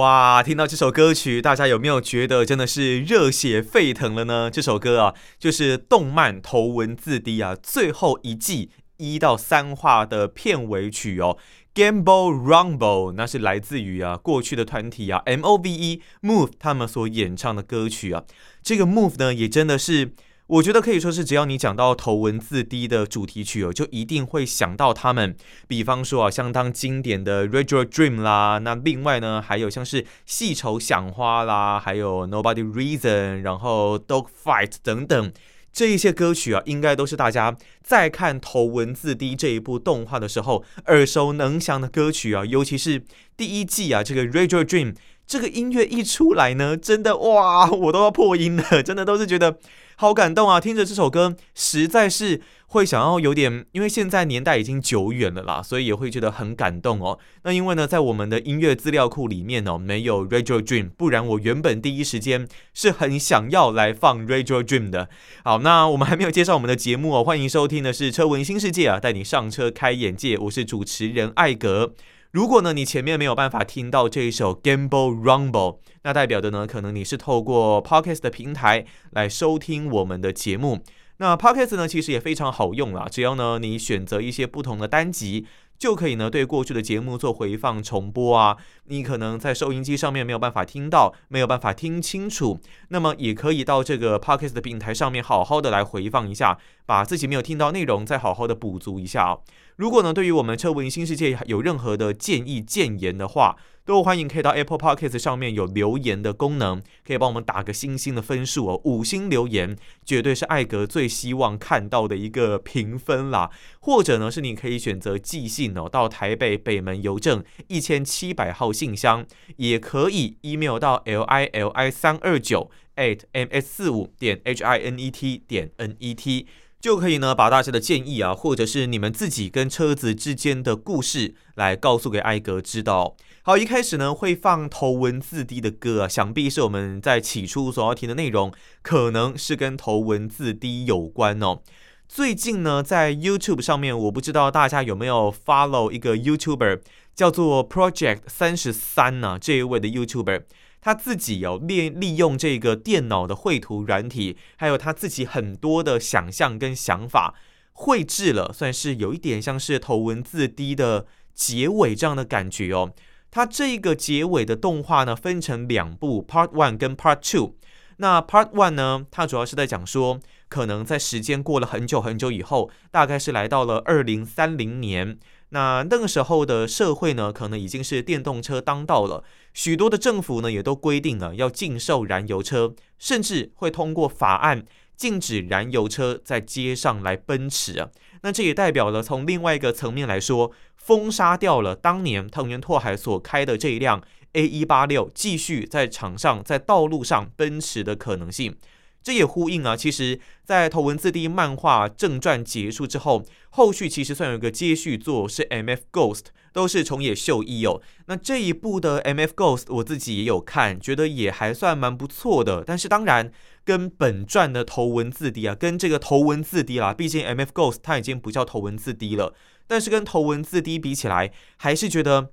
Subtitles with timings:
[0.00, 4.50] 哇，听到这首歌曲，大家有没有觉得真的是热血沸腾了呢？
[4.50, 11.36] 这首歌啊，就是动漫《头文字 D》啊，最后一季一到三话的片尾曲哦。
[11.74, 18.24] Gamble Rumble，那是来自于啊过去的团体啊 MOVE Move 他们所演唱的歌曲啊。
[18.62, 20.14] 这个 Move 呢，也真的是
[20.50, 25.36] 我觉得可以说是只要你讲到头文字 D 的主题曲哦，就一定会想到他们。
[25.68, 35.32] 比方说啊，相当经典的 Retro Dream 啦，那另外呢还有像是细愁想花啦，还有 Nobody Reason，然后 Dog Fight 等等。
[35.72, 42.44] 这一些歌曲啊，应该都是大家在看《头文字 D》这一部动画的时候耳熟能详的歌曲啊。
[42.44, 43.04] 尤其是
[43.36, 44.94] 第一季啊，这个《Retro Dream》
[45.28, 49.58] 这个音乐一出来呢，真的哇，我都要破音了，真的都是觉得。
[50.00, 50.58] 好感动啊！
[50.58, 57.18] 听着这首歌，实在是会想要有点，因为现在年代已经久远了啦，所以也会觉得很感动哦。
[57.42, 65.10] 那因为呢，在我们的音乐资料库里面哦，没有 Retro Dream，不然我原本第一时间是很想要来放 Retro Dream 的。
[65.44, 71.92] 好，那我们还没有介绍我们的节目哦，欢迎收听的是车文新世界啊，带你上车开眼界，我是主持人艾格。
[72.32, 80.78] 如果呢，你前面没有办法听到这一首 Gamble Rumble，那代表的呢，可能你是透过 Podcast 的平台来收听我们的节目。
[81.16, 85.46] 那 Podcast 呢，其实也非常好用啦，只要呢你选择一些不同的单集。
[85.76, 88.58] 就可以呢，对过去的节目做回放重播啊。
[88.84, 99.38] 你可能在收音机上面没有办法听到，没有办法听清楚，那么也可以到这个 Podcast 的平台上面好好的来回放一下，把自己没有听到内容再好好的补足一下。
[99.80, 103.56] 如果呢，对于我们车闻新世界有任何的建议建言的话，
[103.86, 109.74] 都欢迎可以到 Apple Podcast 上面有留言的功能，可以帮我们打个星星的分数哦，五星留言
[110.04, 113.50] 绝对是艾格最希望看到的一个评分啦。
[113.80, 119.24] 或者呢，是你可以选择寄信哦，到台北北门邮政一千七百号信箱，
[119.56, 125.10] 也可以 email 到 l i l i 三二九 at m s 四五点 h i n e
[125.10, 126.46] t 点 n e t，
[126.80, 133.16] 就可以呢把大家的建议啊，或者是你们自己跟车子之间的故事来告诉给艾格知道。
[133.42, 141.60] 好，一开始呢会放头文字 D 的歌啊，想必是我们在起初所要听的内容，可能是跟头文字 D 有关哦。
[142.08, 146.80] 最近呢，在 YouTube 上面，我不知道大家有没有 follow 一个 YouTuber
[147.14, 149.38] 叫做 Project 三十三呢？
[149.40, 150.42] 这一位的 YouTuber，
[150.80, 157.34] 他自己有利利用这个电脑的绘图软体，还有他自己很多的想象跟想法，
[157.72, 162.92] 绘制了，算是有一点像是头文字 D 的结尾这样的感觉哦。
[163.30, 167.54] 它这个结尾的动画呢，分成两部，Part One 跟 Part Two。
[167.98, 170.18] 那 Part One 呢，它主要是在讲说，
[170.48, 175.18] 可能在时间过了很久很久以后，大概是来到了二零三零年。
[175.50, 179.22] 那那个时候的社会呢，可能已经是电动车当道了，
[179.54, 184.64] 许多的政府呢也都规定了要禁售燃油车，甚至会通过法案
[184.96, 187.90] 禁止燃油车在街上来奔驰啊。
[188.22, 190.52] 那这也代表了从另外一个层面来说。
[190.82, 198.56] 封杀掉了当年藤原拓海所开的这一辆 A 一八六继续在场上在道路上奔驰的可能性，
[199.02, 199.76] 这也呼应啊。
[199.76, 207.80] 其实，在头文字 D 漫画正传结束之后，后续其实算有一个接续作是 MF Ghost，都是重野秀一哦。
[208.06, 212.62] 那这一部的 MF Ghost 我自己也有看，觉得也还算蛮不错的。
[212.66, 213.32] 但是当然，
[213.64, 219.34] 跟本传的头文字 D 啊，跟这个头文字 D 啦，毕竟 MF Ghost 它已经不叫头文字 D 了。
[219.66, 222.30] 但是跟头文字 D 比起来，还是觉得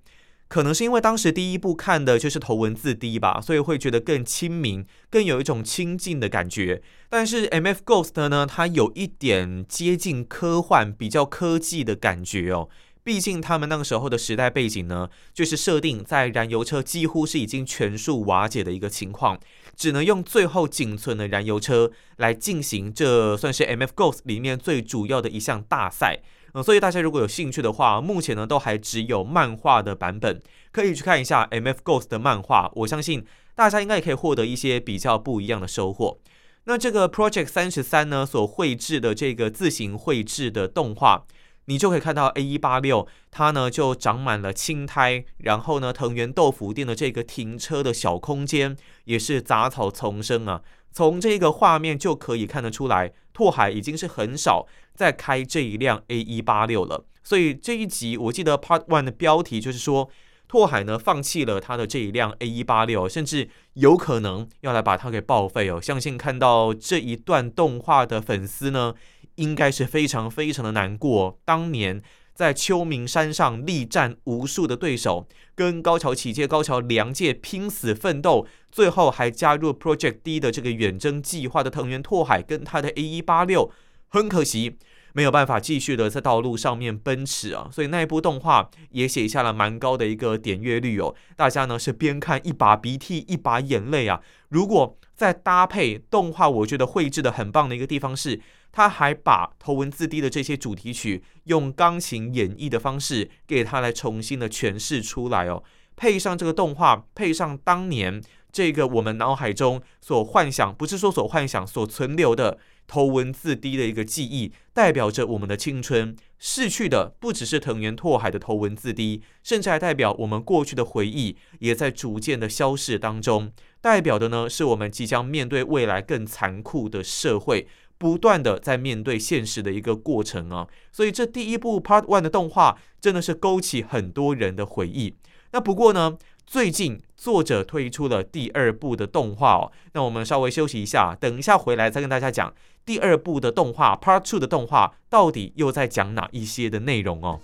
[0.47, 6.81] 可能是因为当时第一部看的就是头文字 D 吧，所以会觉得更亲民，更有一种亲近的感觉。
[7.09, 12.69] 但是 MF Ghost 呢，它有一点接近科幻、比较科技的感觉哦。
[13.03, 19.39] 毕竟他们那个时候的时代背景呢，就是设定在燃油车几乎是已经全数瓦解的一个情况，
[19.77, 26.19] 只能用最后仅存的燃油车来进行，这算是 MF Ghost 里面最主要的一项大赛。
[26.53, 30.41] 嗯，所以大家如果有兴趣的话，目前呢都还只有漫画的版本，
[30.71, 32.71] 可以去看一下 MF Ghost 的漫画。
[32.75, 36.19] 我相信大家应该也可以获得一些比较不一样的收获。
[36.65, 41.25] 那这个 Project 三十三呢所绘制的这个自行绘制的动画，
[41.67, 48.75] 你就可以看到 A186，它呢就长满了青苔，然后呢，藤原豆腐店的这个停车的小空间
[49.05, 50.61] 也是杂草丛生啊。
[50.91, 57.05] 从这个画面就可以看得出来，拓海已经是很少在开这一辆 A186 了。
[57.23, 60.09] 所以这一集我记得 Part One 的标题就是说。
[60.49, 65.81] 拓海呢，放弃了他的这一辆 A186，甚至有可能要来把它给报废哦。
[65.81, 68.93] 相信看到这一段动画的粉丝呢，
[69.37, 71.39] 应该是非常非常的难过。
[71.43, 72.03] 当年
[72.35, 83.71] 在秋名山上力战无数的对手，跟高桥启介、高桥良介拼死奋斗，最后还加入 Project D 的这个远征计划的藤原拓海，跟他的 A186，
[84.09, 84.77] 很可惜。
[85.13, 91.15] 没有办法继续的在道路上面奔驰啊，所以那一部动画也写下了蛮高的一个点阅率哦。
[91.35, 94.21] 大家呢是边看一把鼻涕一把眼泪啊。
[94.49, 98.39] 如果再搭配动画，我觉得绘制的很棒的一个地方是，
[98.77, 105.63] 他还把头文字 D 的这些主题曲用钢琴演绎的方式给他来重新的诠释出来哦。
[105.95, 108.21] 配上这个动画，配上当年
[108.51, 112.59] 这个我们脑海中所幻想，不是说所幻想所存留的。
[112.85, 116.15] 头文字 D 的一个记忆，代表着我们的青春。
[116.39, 123.51] 逝去的不只是藤原拓海的头文字 D，甚至还代表我们过去的回忆，也在逐渐的消逝当中。
[123.81, 130.67] 代表的呢，是我们即将面对未来更残酷的社会，不断的在面对现实的一个过程啊。
[130.91, 135.15] 所以这第一部 Part One 的动画，真的是勾起很多人的回忆。
[135.51, 139.71] 那不过呢，最近作者推出了第二部的动画哦。
[139.93, 142.53] 那我们稍微休息一下，等一下回来再跟大家讲。
[142.85, 147.41] 第二部的动画 Part Two 的动画到底又在讲哪一些的内容哦？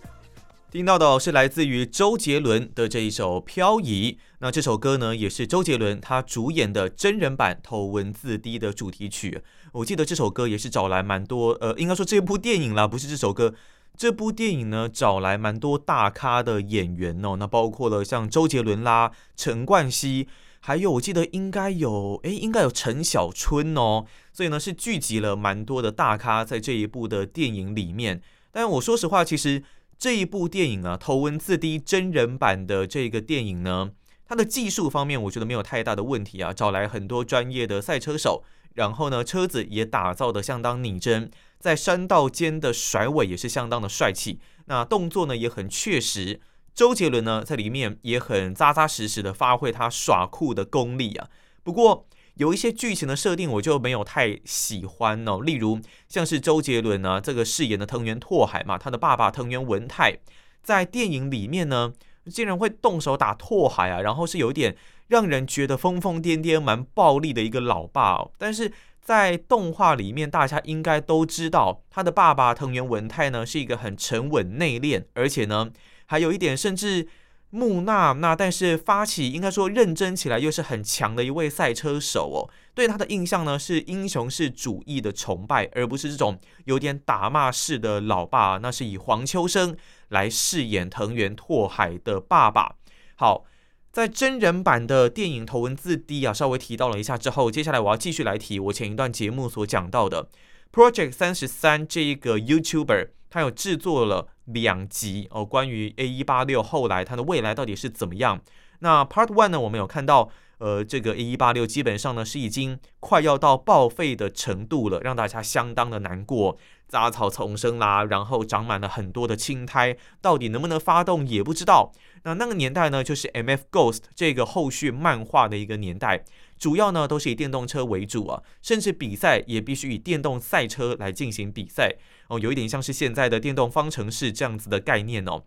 [0.71, 4.17] 听到的是来自于周杰伦的这一首《漂移》。
[4.39, 9.43] 那这首歌呢，也是周杰伦他主演的真人版《头文字 D》的主题曲。
[9.73, 13.53] 我记得这首歌也是找来蛮多，呃，应该说这部电影啦，不是这首歌。
[13.95, 20.27] 这部电影呢，找来蛮多大咖的演员哦，那包括了像周杰伦啦、陈冠希。
[20.65, 28.21] 还有，我记得应该有，诶，应该有陈小春哦，所以呢是聚集了蛮多的大咖在这一部的电影里面。
[28.51, 29.61] 但我说实话，其实
[29.99, 33.91] 这一部电影啊，头文字 D 真人版的这个电影呢，
[34.27, 38.43] 它的技术方面我觉得没有太大的问题啊，找来很多专业的赛车手，
[38.73, 41.29] 然后呢车子也打造得相当拟真，
[41.59, 46.41] 在山道间的甩尾也是相当的帅气，那动作呢也很确实。
[46.73, 51.29] 周杰伦呢，在里面也很扎扎实实的发挥他耍酷的功力啊。
[51.61, 55.39] 不过有一些剧情的设定，我就没有太喜欢哦。
[55.41, 55.79] 例如，
[56.09, 60.17] 像是周杰伦呢，这个饰演的藤原拓海嘛，他的爸爸藤原文太，
[60.63, 61.93] 在电影里面呢，
[62.31, 64.75] 竟然会动手打拓海啊，然后是有一点
[65.07, 68.31] 让人觉得疯疯癫癫、蛮暴力的一个老爸哦。
[68.37, 68.71] 但是
[69.01, 75.71] 在动画里面，大家应该都知道，他的爸爸藤原文太呢，是一个很沉稳内敛，而且呢。
[76.05, 77.07] 还有一点，甚至
[77.49, 82.49] 木讷，那但是发起应该说认真起来又是很强的一位赛车手哦。
[82.75, 88.57] 对他的印象呢是英雄式主义的崇拜，而不是这种有点打骂式的老爸。
[88.57, 89.75] 那是以黄秋生
[90.13, 92.75] 来饰演藤原拓海的爸爸。
[93.15, 93.43] 好，
[93.91, 100.29] 在真人版的电影头文字 D 啊，稍微提到了一下之后，接下来我要继续来提我前一段节目所讲到的
[100.71, 103.09] Project 三十三这一个 YouTuber。
[103.29, 108.39] 他有制作了两集哦，关于 A186 后来它的未来到底是怎么样？
[108.77, 110.29] 那 Part One 呢，我们有看到，
[110.63, 116.57] 呃，这个 A186 基本上呢是已经快要到报废的程度了，让大家相当的难过，
[116.87, 121.91] 杂草丛生啦，然后长满了很多的青苔，到底能不能发动也不知道。
[122.23, 126.23] 那那个年代呢，就是 MF Ghost 这个后续漫画的一个年代。
[126.57, 131.93] 主要呢都是以电动车为主啊，甚至比赛也必须以电动赛车来进行比赛
[132.29, 135.43] 哦，有一点像是现在的电动方程式这样子的概念哦。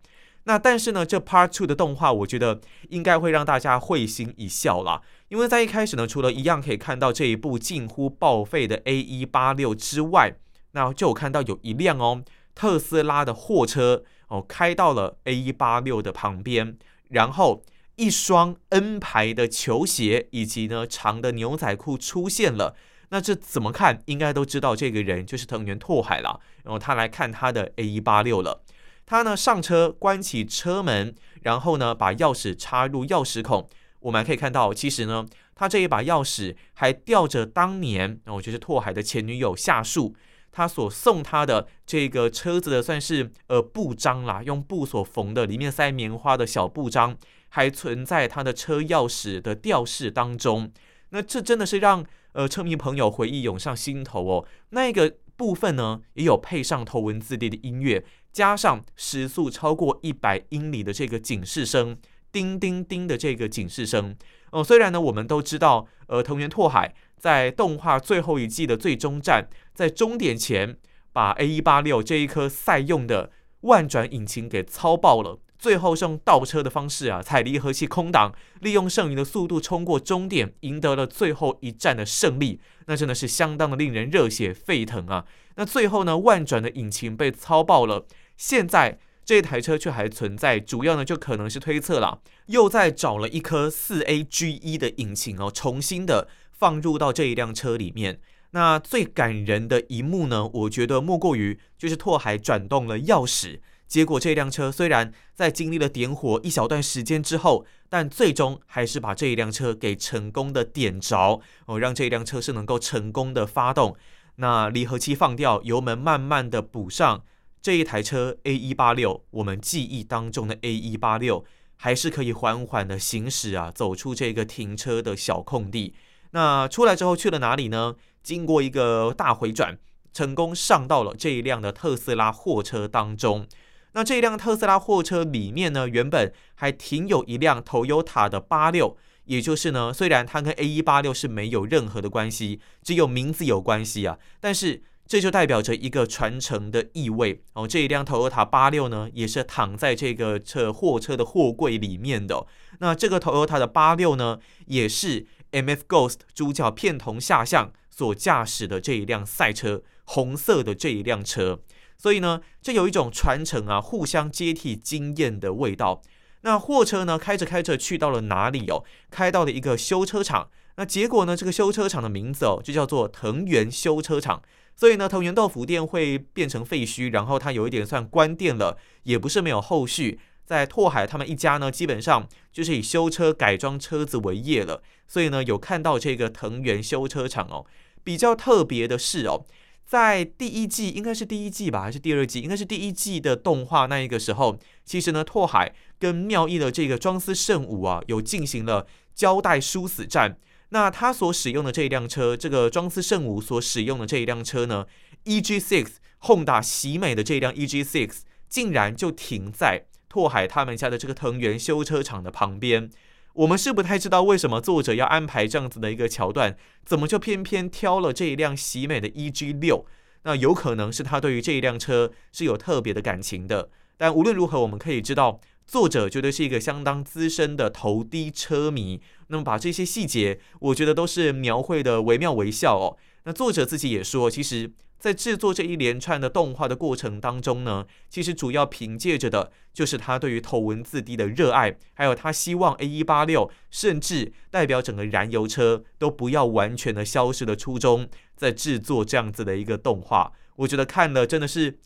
[0.47, 10.37] 那但是呢，这 Part Two 的动画，我觉得应该会让大家会心一笑啦，因为在一开始呢，除了一样可以看到这一部近乎报废的 A186 之外，
[10.71, 12.23] 那就有看到有一辆哦
[12.55, 16.77] 特斯拉的货车哦开到了 A186 的旁边，
[17.09, 17.63] 然后。
[17.99, 22.75] 一双 N 牌的球鞋以及呢长的牛仔裤出现了，
[23.09, 26.39] 那这怎么看应该都知道这个人就是藤原拓海了。
[26.63, 28.61] 然后他来看他的 A186 了，
[29.07, 33.67] 他呢上车关起车门，然后呢把钥匙插入钥匙孔。
[34.01, 40.15] 我们可以看到，其实呢他这一把钥匙还吊着当年哦就是拓海的前女友夏树
[40.51, 47.17] 他所送他的这个车子的算是呃布章啦，用布所缝的，里面塞棉花的小布章。
[47.49, 50.69] 还存在他的车钥匙的吊饰当中，
[51.11, 54.45] 那这真的是让呃车迷朋友回忆涌上心头哦。
[54.71, 58.03] 那个部分呢，也有配上头文字 D 的音乐，
[58.37, 61.97] 加上时速超过一百英里的这个警示声，
[62.31, 64.15] 叮叮叮的这个警示声。
[64.51, 70.77] 哦，虽然呢，我们都知道，呃，藤原拓海在动画最后一季的最终战，在终点前
[71.11, 75.39] 把 A186 这一颗赛用的万转引擎给操爆了。
[75.57, 82.61] 最后是用倒车的方式啊，踩离合器空挡，利用剩余的速度冲过终点，赢得了最后一战的胜利。
[82.85, 85.25] 那真的是相当的令人热血沸腾啊！
[85.55, 88.05] 那最后呢，万转的引擎被操爆了，
[88.37, 98.21] 现在这台车却还存在，主要呢就可能是推测了，又在找了一颗四 AGE 的引擎哦，重新的放入到这一辆车里面。
[98.51, 103.59] 那最感人的一幕呢，我觉得莫过于就是拓海转动了钥匙。
[103.87, 113.95] 结果这辆车虽然在经历了点火一小段时间之后，但最终还是把这一辆车给成功的点着哦，让这一辆车是能够成功的发动。
[114.35, 117.23] 那离合器放掉，油门慢慢的补上，
[117.67, 121.43] 这一台车 A186，我们记忆当中的 A186，
[121.75, 125.93] 还是可以缓缓的行驶啊，走出这个停车的小空地。
[126.31, 127.95] 那出来之后去了哪里呢？
[128.23, 129.77] 经过一个大回转，
[130.13, 133.45] 成功上到了这一辆的特斯拉货车当中。
[133.91, 138.95] 那这一辆特斯拉货车里面呢，原本还停有一辆 Toyota 的八六，
[139.25, 147.67] 也就是呢，虽然它跟 A 一八六是没有任何的关系，只有名字有关系啊，但是这就代表着一个传承的意味哦。
[147.67, 152.45] 这一辆 Toyota 八六呢，也是躺在这个车货车的货柜里面的。
[152.79, 161.61] 那这个 Toyota 的八六呢，也是 MF Ghost 主角片桐下向所驾驶的这一辆赛车，红色的这一辆车。
[161.97, 166.01] 所以呢，这有一种传承啊，互相接替经验的味道。
[166.41, 168.83] 那货车呢，开着开着去到了哪里哦？
[169.09, 170.49] 开到了一个修车厂。
[170.75, 174.43] 那结果呢，这个修车厂的名字哦，就叫做藤原修车厂。
[174.77, 180.19] 所以呢，藤原豆腐店会变成废墟，然后它有一点算关店了，也不是没有后续。
[180.45, 184.83] 在拓海他们一家呢，基本上就是以修车改装车子为业了。
[185.07, 187.65] 所以呢，有看到这个藤原修车厂哦。
[188.03, 189.45] 比较特别的是哦。
[189.83, 192.39] 在第一季，应该是第一季吧，还是第二季？
[192.41, 200.37] 应该是第一季的动画那一个时候，其实呢，拓海跟妙义的这个庄司圣武啊，有进行了胶带殊死战。
[200.69, 204.85] 那他所使用的这一辆车，这个庄司圣武所使用的这一辆车呢
[205.25, 205.87] ，EG6
[206.21, 208.11] Honda 喜美的这一辆 EG6，
[208.49, 212.89] 竟然就停在拓海他们家的这个藤原修车厂的旁边。
[213.33, 219.85] 我们是不太知道为什么作者要安排这样子的一个桥段，怎么就偏偏挑了这一辆喜美的 EG6？
[220.23, 223.69] 那有可能是他对于这一辆车是有特别的感情的。
[223.95, 228.99] 但无论如何，我们可以知道，作者绝对是一个相当资深的头低车迷。
[229.27, 232.97] 那么把这些细节，我觉得都是描绘的惟妙惟肖哦。
[233.23, 234.73] 那作者自己也说，其实。
[234.99, 251.77] 在制作这一连串的动画的过程当中呢，其实主要凭借着的就是他对于头文字 D 的热爱，还有他希望 A186 甚至代表整个燃油车都不要完全的消失的初衷，在制作这样子的一个动画，我觉得看了真的是。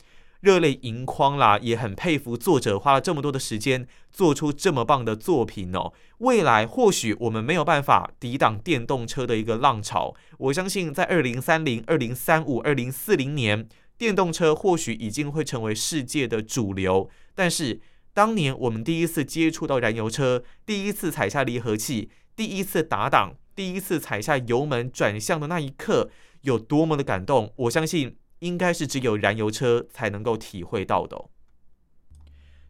[0.42, 5.92] 热泪盈眶啦，也很佩服作者花了这么多的时间做出这么棒的作品哦。
[6.18, 17.08] 未来或许我们没有办法抵挡电动车的一个浪潮，我相信在二零三零、二零三五、二零四零年，电动车或许已经会成为世界的主流。
[17.36, 17.80] 但是
[18.12, 28.16] 当年我们第一次接触到燃油车，第一次踩下离合器，第一次打档，第一次踩下油门转向的那一刻，有多么的感动，我相信。
[28.42, 31.26] 应该是只有燃油车才能够体会到的。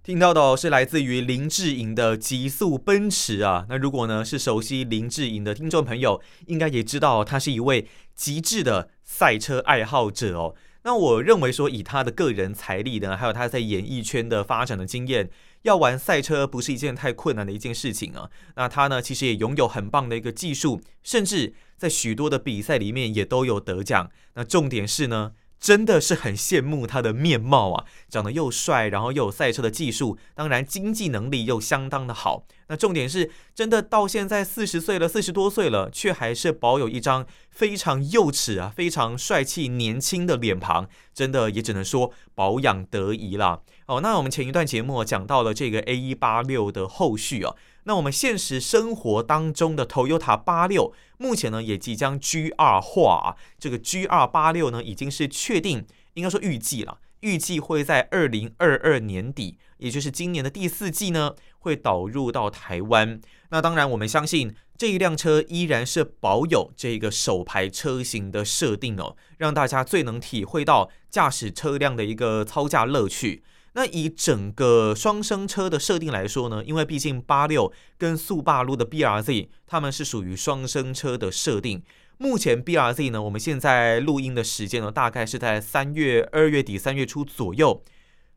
[0.02, 3.64] 听到的是来自于林志颖的《极速奔驰》啊。
[3.68, 10.54] 那如果呢是熟悉林志颖的听众朋友，应该也知道他是一位极致的赛车爱好者哦。
[10.82, 15.30] 那我认为说，以他的个人财力呢，还有他在演艺圈的发展的经验，
[15.62, 18.28] 要玩赛车不是一件太困难的一件事情啊。
[18.56, 24.10] 那他呢，其实也拥有很棒的一个技术，甚至在许多的比赛里面也都有得奖。
[24.34, 25.32] 那重点是呢。
[25.62, 32.44] 真的是很羡慕他的面貌啊，长得又帅，然后又有赛车的技术，当然经济能力又相当的好。
[32.66, 43.62] 那重点是，真的到现在四十岁了，四十多岁了，却还是保有一张非常幼齿啊、非常帅气、年轻的脸庞，真的也只能说保养得宜了。
[43.86, 47.54] 哦，那我们前一段节目讲到了这个 A 一八六的后续啊。
[47.84, 53.36] 那我们现实生活当中的 Toyota 八六，目前呢也即将 GR 化啊。
[53.58, 55.84] 这个 GR 八六呢已经是确定，
[56.14, 63.20] 应该说预计了，预计会在二零二二年底，也就是今年的第四季呢，会导入到台湾。
[63.50, 73.42] 那当然，我们相信这一辆车依然是保有这个手排车型的设定哦，让大家最能体会到驾驶车辆的一个操驾乐趣。
[73.74, 81.82] 那以整个双生车的设定来说呢，因为毕竟八六跟速霸路的 BRZ，他们是属于双生车的设定。
[82.18, 87.82] 目前 BRZ 呢，我们现在录音的时间呢，大概是在三月二月底三月初左右。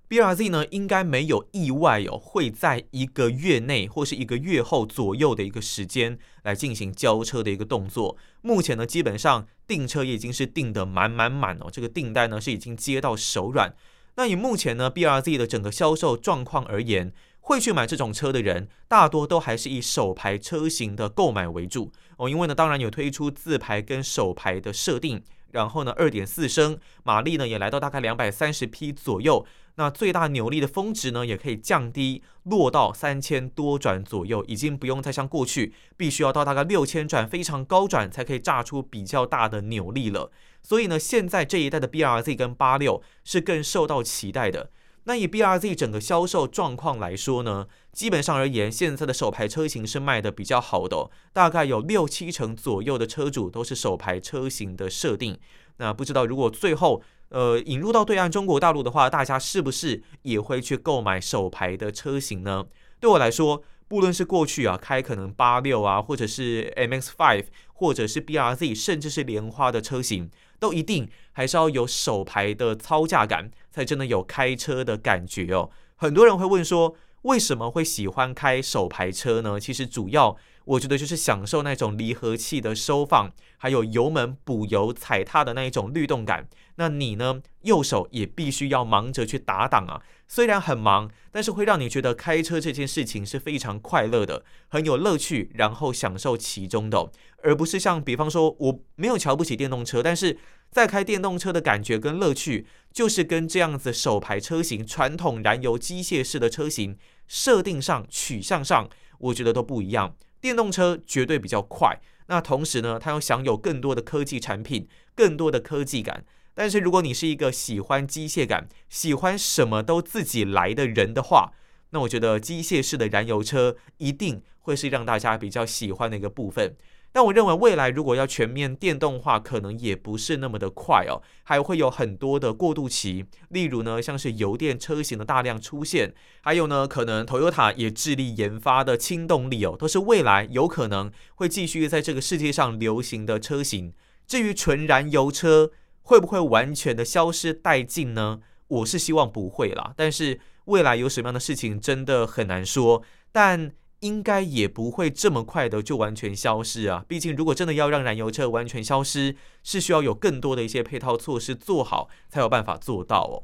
[0.08, 8.16] BRZ 呢，应该没有意外哦，会在一个月内或是一个月后左右的一个时间来进行交车的一个动作。
[8.42, 13.76] 目前呢，基本上订车已经是订得满满满哦，这个订单呢是已经接到手软。
[14.16, 22.30] 那以目前呢 BRZ 的整个销售状况而言，会去买这种车的人，大多都还是以首排车型的购买为主哦。
[22.30, 25.22] 因为呢，当然有推出自排跟手排的设定，
[25.56, 29.46] 然后呢，二点四升马力呢也来到大概两百三十匹左右。
[29.78, 40.32] 那最大扭力的峰值呢，也可以降低，落到三千多转左右，已经不用再像过去必须要到大概六千转非常高转才可以炸出比较大的扭力了。
[40.62, 44.70] 所以呢，现在这一代的 BRZ 跟八六是更受到期待的。
[45.08, 55.40] 那以 BRZ 整个销售状况来说呢，基本上而言，现在的首排车型是卖的比较好的，大概有六七成左右的车主都是首排车型的设定。
[55.78, 62.66] 那不知道如果最后，呃，引入到对岸中国大陆的话，大家是不是也会去购买首排的车型呢？
[63.00, 75.70] 对我来说，不论是过去啊开可能八六啊，或者是 M X Five，或者是 BRZ，甚至是莲花的车型，都一定还是要有手排的操驾感，才真的有开车的感觉哦。
[75.96, 79.60] 很多人会问说，为什么会喜欢开手排车呢？
[79.60, 80.38] 其实主要。
[80.66, 86.48] 我觉得就是享受那种离合器的收放，还有油门补油踩踏的那一种律动感。
[86.76, 90.02] 那你呢，右手也必须要忙着去打档啊。
[90.28, 97.12] 虽然很忙，但是会让你觉得开车这件事情是非常快乐的，很有乐趣，然后享受其中的，
[97.44, 100.38] 而不是像比方说，我没有瞧不起电动车，但是
[100.72, 108.90] 在开电动车的感觉跟乐趣，就是跟这样子手排车型、传统燃油机械式的车型设定上、取向上，
[109.20, 110.16] 我觉得都不一样。
[110.42, 116.26] 电动车绝对比较快，那同时呢，它又享有更多的科技产品，更多的科技感。
[116.56, 121.52] 但是如果你是一个喜欢机械感、喜欢什么都自己来的人的话，
[121.92, 126.76] 那我觉得机械式的燃油车一定会是让大家比较喜欢的一个部分。
[127.12, 133.26] 但我认为未来如果要全面电动化，可能也不是那么的快哦，还会有很多的过渡期。
[133.48, 143.94] 例如呢，像是油电车型的大量出现，还有呢，可能 Toyota 也致力研发的氢动力哦，都是未来有可能会继续在这个世界上流行的车型。
[144.28, 145.72] 至于纯燃油车
[146.06, 148.40] 会不会完全的消失殆尽呢？
[148.68, 153.04] 我是希望不会啦，但是未来有什么样的事情真的很难说。
[153.32, 157.04] 但应该也不会这么快的就完全消失啊！
[157.08, 163.44] 毕竟，如果真的要让燃油车完全消失，是需要有更多的一些配套措施做好，才有办法做到哦。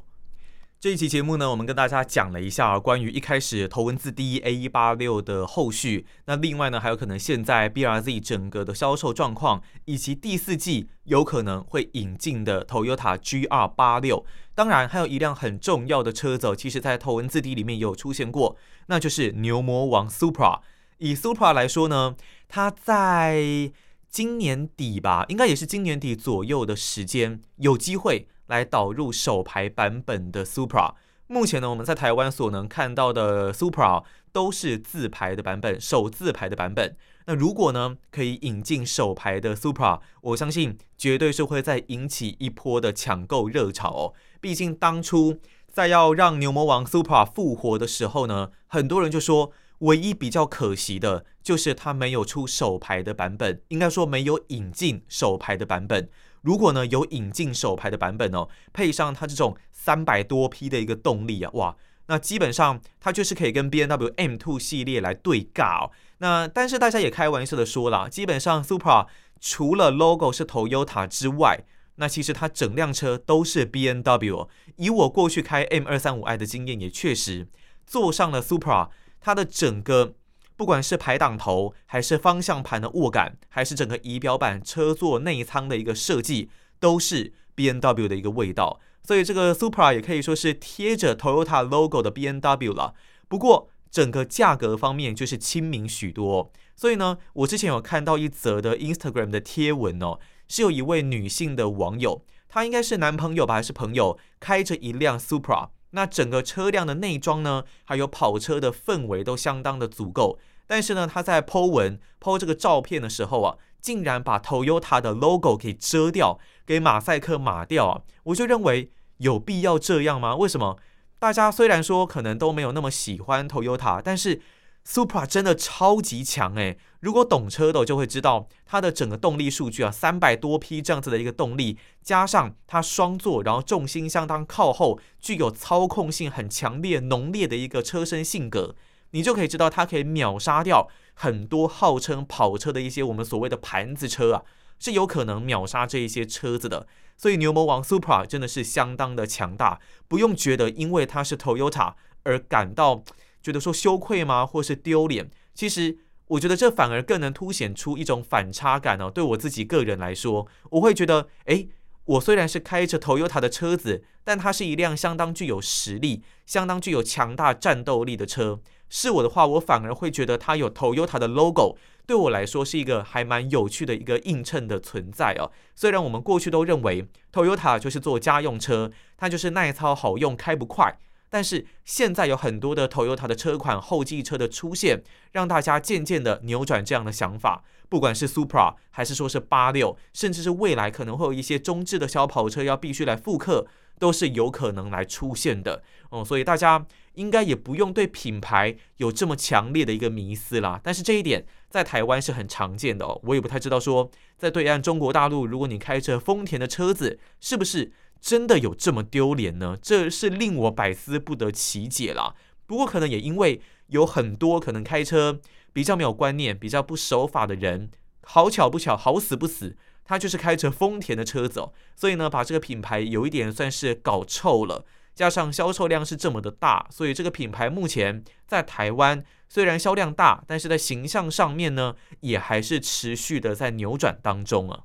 [0.82, 6.04] 这一期节目呢，我们跟大家讲了一下关于一开始头文字 D A 一八六的后续。
[6.24, 14.26] 那另外呢，还有可能现在 B R Z 整个的销售状况，以及第四季有可能会引进的 Toyota G R 八六。
[14.56, 18.56] 当然，还有一辆很重要的车子，其实在头文字 D 里面也有出现过，
[18.88, 20.62] 那就是牛魔王 Supra。
[20.98, 22.16] 以 Supra 来说呢，
[22.48, 23.70] 它在
[24.10, 28.26] 今年底吧，应该也是今年底左右的时间，有机会。
[28.52, 30.92] 来导入手排版本的 Supra，
[31.26, 36.94] 目前呢，我们在台湾所能看到的 Supra 都是自排的版本，首自排的版本。
[37.24, 44.12] 那如果呢，可以引进手排的 Supra，我相信绝对是会再引起一波的抢购热潮哦。
[44.42, 56.10] 毕竟当初在要让牛魔王 Supra 复活的时候呢，很多人就说，唯一比较可惜的就是它没有出手排的版本，应该说没有引进手排的版本。
[56.42, 61.76] 如果呢，有引进手排的版本哦，配上它这种三百多匹的一个动力啊，哇，
[62.06, 65.90] 那基本上它就是可以跟 B N W M Two 系列来对尬哦。
[66.18, 69.06] 那但是大家也开玩笑的说了，基本上 Supra
[69.40, 71.64] 除了 logo 是 Toyota 之外，
[71.96, 74.48] 那其实它整辆车都是 B N W。
[74.76, 77.48] 以我过去开 M235i 的经验，也确实
[77.86, 80.14] 坐上了 Supra，它的整个。
[80.62, 88.78] 不管是排挡头，还是方向盘的握感，还是整个仪表板、车座内舱的一个设计，都是 B N W 的一个味道。
[89.02, 92.94] 所以这个 Supra 也可以说是贴着 Toyota logo 的 B N W 了。
[93.26, 96.52] 不过整个价格方面就是亲民许多。
[96.76, 105.70] 所以呢，我之前有看到一则的 Instagram 的贴文哦，是有一位女性的网友，她应该是男朋友吧，还是朋友，开着一辆 Supra。
[105.94, 110.38] 那整个车辆的内装呢，还有跑车的氛围都相当的足够，
[110.72, 118.00] 但是呢，他在 po 文 po 这个照片的时候啊，竟然把 Toyota 的 logo 给遮掉，给马赛克码掉啊！
[118.22, 120.34] 我就认为有必要这样吗？
[120.34, 120.78] 为什么
[121.18, 124.40] 大家虽然说可能都没有那么喜欢 Toyota，但是
[124.88, 126.78] Supra 真的超级强诶。
[127.00, 138.74] 如果懂车的就会知道，它的整个动力数据啊，三百多匹这样子的一个动力，加上它双座，然后重心相当靠后，具有操控性很强烈、浓烈的一个车身性格，
[139.12, 144.42] 你就可以知道它可以秒杀掉很多号称跑车的一些我们所谓的盘子车啊，
[144.78, 146.86] 是有可能秒杀这一些车子的。
[147.16, 151.94] 所以牛魔王 Supra 真的是相当的强大，不用觉得因为它是 Toyota
[152.24, 153.02] 而感到
[153.42, 155.30] 觉得说羞愧吗，或是丢脸？
[155.54, 155.98] 其实。
[156.28, 159.10] 我觉得这反而更能凸显出一种反差感哦。
[159.10, 161.68] 对我自己个人来说，我会觉得，诶，
[162.06, 168.60] 我虽然是开着 Toyota 的车子，但它是一辆相当具有实力、相当具有强大战斗力的车。
[168.94, 175.50] 是我的话，我反而会觉得它有 Toyota 的 logo，对我来说是一个还蛮有趣的一个映衬的存在哦。
[175.74, 180.98] 虽然我们过去都认为 Toyota 就是做家用车，它就是耐操好用，开不快。
[181.30, 187.64] 但是现在有很多的 Toyota 的车款后继车的出现，让大家渐渐的扭转这样的想法。
[187.88, 193.66] 不管是 Supra 还是说是八六，甚至是未来可能会有一些中置的小跑车要必须来复刻，
[193.98, 195.82] 都是有可能来出现的。
[196.10, 200.80] 哦，所以大家应该也不用对品牌有这么强烈的一个迷思啦。
[200.82, 203.20] 但是这一点在台湾是很常见的哦。
[203.24, 207.92] 我也不太知道说在对岸中国大陆，如果你开着丰田的车子，是不是？
[208.20, 209.76] 真的有这么丢脸呢？
[209.82, 212.36] 这是令我百思不得其解啦。
[212.66, 215.40] 不过可能也因为有很多可能开车
[215.72, 217.90] 比较没有观念、比较不守法的人，
[218.22, 224.84] 好巧不巧，好死不死，他就是开着丰田的车子哦，所以呢，把这个品牌有一点算是搞臭了。
[225.14, 234.80] 加上销售量是这么的大，所以这个品牌目前在台湾虽然销量大，但是在形象上面呢，也还是持续的在扭转当中啊。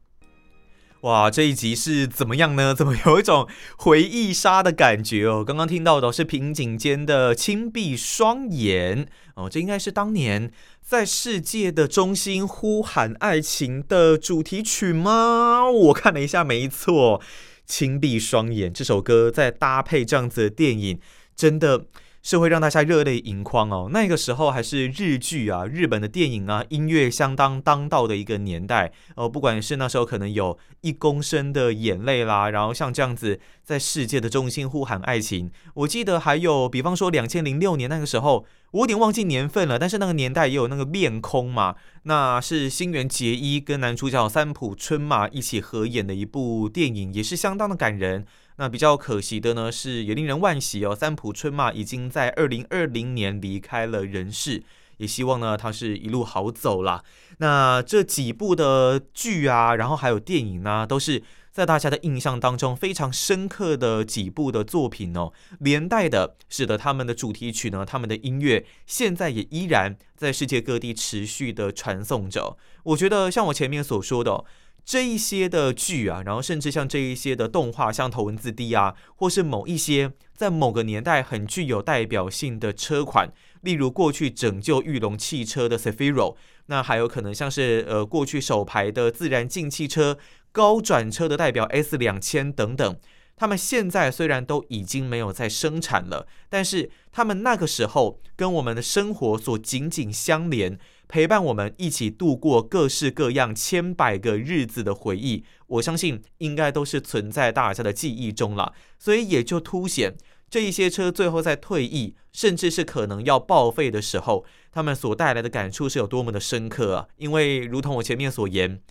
[1.02, 2.74] 哇，这一集是怎么样呢？
[2.74, 5.44] 怎么有一种回忆杀的感觉哦？
[5.46, 15.70] 刚刚听到的是平井间的《轻闭双眼》哦，这应该是当年在世界的中心呼喊爱情的主题曲吗？
[15.70, 17.20] 我看了一下，没错，
[17.68, 21.00] 《轻闭双眼》这首歌再搭配这样子的电影，
[21.36, 21.86] 真的。
[22.28, 23.88] 是会让大家热泪盈眶哦。
[23.90, 29.30] 那个时候还是日剧啊、日本的电影啊，音乐相当当道的一个年代哦。
[29.30, 35.50] 不管是那时候可能有一公升的眼泪啦，然后像这样子在世界的中心呼喊爱情。
[35.74, 48.26] 我记得还有，比方说两千零六年那个时候，我有点忘记年份了，但是那个年代也有那个恋空嘛，那是新垣结衣跟男主角三浦春马一起合演的一部电影，也是相当的感人。
[48.60, 50.96] 那比较可惜的呢，是也令人惋惜哦。
[50.96, 54.64] 三浦春马已经在二零二零年离开了人世，
[54.98, 57.04] 也希望呢他是一路好走啦。
[57.38, 65.32] 那这几部的剧啊，然后还有电影呢、啊，都是在大家的印象当中非常深刻的几部的作品哦。
[65.60, 72.58] 连带的使得他们的主题曲呢，他们的音乐现在也依然在世界各地持续的传颂着。
[72.84, 74.44] 我觉得像我前面所说的。
[74.88, 83.30] 这一些的剧啊，然后甚至像这一些的动画，像头文字 D 啊，或是某一些在某个年代很具有代表性的车款，
[83.64, 90.18] 例如过去拯救玉龙汽车的 Cefiro，那还有可能像是呃过去首排的自然进气车、
[90.54, 92.98] 高转车的代表 S 两千等等，
[93.36, 100.80] 他们现在虽然都已经没有在生产了，但是他们那个时候跟我们的生活所紧紧相连。
[101.08, 108.74] 陪伴我们一起度过各式各样千百个日子的回忆，我相信应该都是存在大家的记忆中了。
[109.00, 110.18] 所以也就凸显
[110.50, 117.08] 这一些车最后在退役，甚至是可能要报废的时候，他们所带来的感触是有多么的深刻啊！
[117.16, 118.82] 因为如同我前面所言，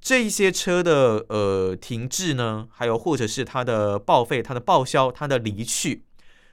[0.00, 6.04] 这一些车的呃停滞呢，还有或者是它的报废、它的报销、它的离去，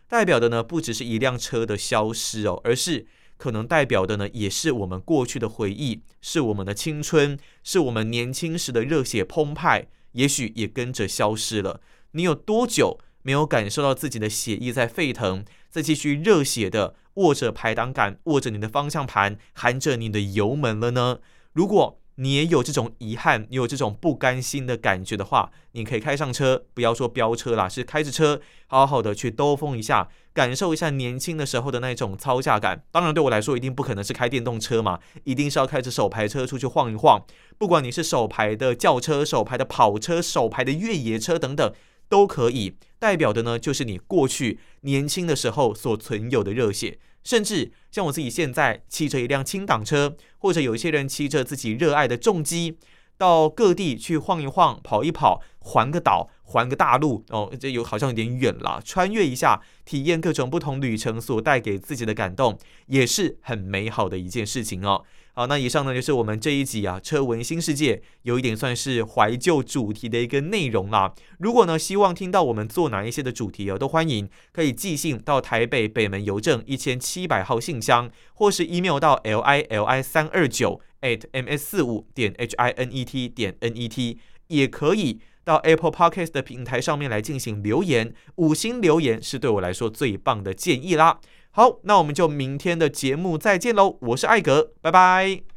[0.09, 3.07] 代表的呢不只是一辆车的消失哦，而是。
[3.37, 11.79] 可能代表的呢，也是我们过去的回忆，是我们的青春，是我们年轻时的热血澎湃，也许也跟着消失了。
[12.11, 21.19] 你有多久没有感受到自己的血液在沸腾，在继续热血的握着排挡杆，握着你的方向盘，含着你的油门了呢？
[21.53, 32.83] 如果你也有这种遗憾，你有这种不甘心的感觉的话，你可以开上车，不要说飙车啦，是开着车，好好的去兜风一下，感受一下年轻的时候的那种操驾感。
[32.91, 37.23] 当然，对我来说，一定不可能是开电动车嘛，一定是要开着手牌车出去晃一晃。
[37.57, 41.71] 不管你是手牌的轿车、手牌的跑车、手牌的越野车等等，
[42.09, 42.75] 都可以。
[42.99, 46.99] 代表的呢，就是你过去年轻的时候所存有的热血。
[47.23, 52.77] 甚至像我自己现在骑着一辆轻档车，或者有一些人骑着自己热爱的重机，
[53.17, 65.03] 到各地去晃一晃、跑一跑、环个岛、环个大陆哦，这有好像有点远了，穿越一下，体验各种不同旅程所带给自己的感动，也是很美好的一件事情哦。
[65.37, 71.13] 好，那以上呢就是我们这一集啊，车闻新世界有一点算是怀旧主题的一个内容啦。
[71.37, 83.05] 如果呢希望听到我们做哪一些的主题哦，都欢迎可以寄信到台北北门邮政一千七百号信箱，或是 email 到 l i l i 三二九 at m s 四五点 h i n e
[83.05, 91.19] t 点 n e t，也可以到 Apple Podcast 的平台上面来进行留言，五星留言是对我来说最棒的建议啦。
[91.57, 93.97] 好，那我们就明天的节目再见喽！
[94.01, 95.56] 我是艾格，拜拜。